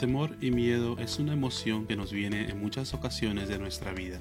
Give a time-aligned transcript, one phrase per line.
[0.00, 4.18] temor y miedo es una emoción que nos viene en muchas ocasiones de nuestra vida.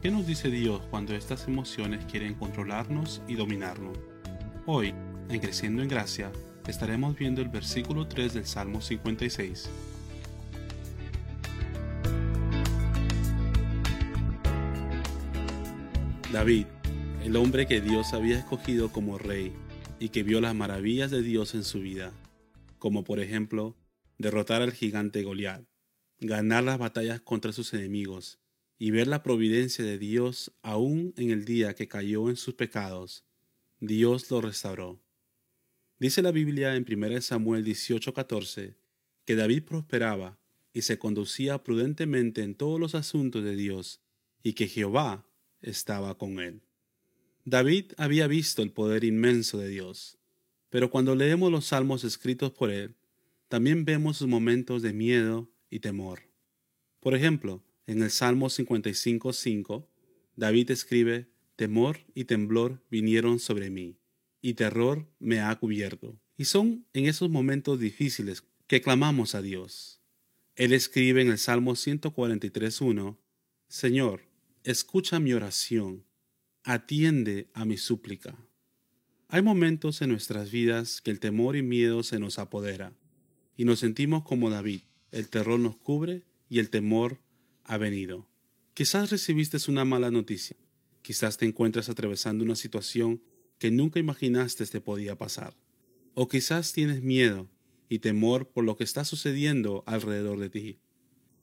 [0.00, 3.98] ¿Qué nos dice Dios cuando estas emociones quieren controlarnos y dominarnos?
[4.64, 4.94] Hoy,
[5.28, 6.32] en Creciendo en Gracia,
[6.66, 9.68] estaremos viendo el versículo 3 del Salmo 56.
[16.32, 16.64] David,
[17.22, 19.52] el hombre que Dios había escogido como rey
[20.00, 22.10] y que vio las maravillas de Dios en su vida,
[22.78, 23.76] como por ejemplo
[24.22, 25.64] derrotar al gigante Goliat,
[26.20, 28.38] ganar las batallas contra sus enemigos
[28.78, 33.24] y ver la providencia de Dios aún en el día que cayó en sus pecados,
[33.80, 35.02] Dios lo restauró.
[35.98, 38.76] Dice la Biblia en 1 Samuel 18:14
[39.24, 40.38] que David prosperaba
[40.72, 44.00] y se conducía prudentemente en todos los asuntos de Dios
[44.42, 45.26] y que Jehová
[45.60, 46.62] estaba con él.
[47.44, 50.18] David había visto el poder inmenso de Dios,
[50.70, 52.96] pero cuando leemos los salmos escritos por él,
[53.52, 56.22] también vemos sus momentos de miedo y temor.
[57.00, 59.86] Por ejemplo, en el Salmo 55.5,
[60.36, 63.98] David escribe, Temor y temblor vinieron sobre mí,
[64.40, 66.18] y terror me ha cubierto.
[66.38, 70.00] Y son en esos momentos difíciles que clamamos a Dios.
[70.56, 73.18] Él escribe en el Salmo 143.1,
[73.68, 74.22] Señor,
[74.64, 76.06] escucha mi oración,
[76.64, 78.34] atiende a mi súplica.
[79.28, 82.94] Hay momentos en nuestras vidas que el temor y miedo se nos apodera
[83.56, 84.82] y nos sentimos como David.
[85.10, 87.20] El terror nos cubre y el temor
[87.64, 88.28] ha venido.
[88.74, 90.56] Quizás recibiste una mala noticia.
[91.02, 93.22] Quizás te encuentras atravesando una situación
[93.58, 95.54] que nunca imaginaste te podía pasar.
[96.14, 97.48] O quizás tienes miedo
[97.88, 100.78] y temor por lo que está sucediendo alrededor de ti.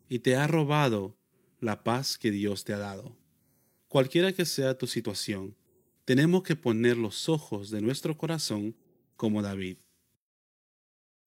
[0.09, 1.17] Y te ha robado
[1.59, 3.15] la paz que Dios te ha dado.
[3.87, 5.55] Cualquiera que sea tu situación,
[6.05, 8.75] tenemos que poner los ojos de nuestro corazón
[9.15, 9.77] como David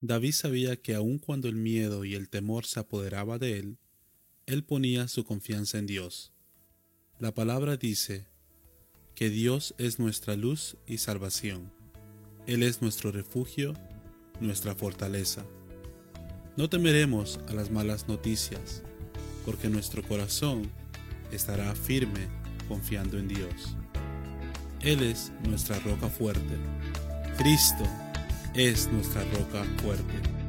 [0.05, 3.79] David sabía que aun cuando el miedo y el temor se apoderaba de él,
[4.47, 6.33] él ponía su confianza en Dios.
[7.21, 8.27] La palabra dice
[9.15, 11.73] que Dios es nuestra luz y salvación.
[12.49, 13.75] Él es nuestro refugio,
[14.41, 15.47] nuestra fortaleza.
[16.57, 18.83] No temeremos a las malas noticias,
[19.45, 20.69] porque nuestro corazón
[21.31, 22.27] estará firme
[22.67, 23.77] confiando en Dios.
[24.81, 26.57] Él es nuestra roca fuerte.
[27.39, 27.85] Cristo
[28.55, 30.42] es nuestra roca fuerte.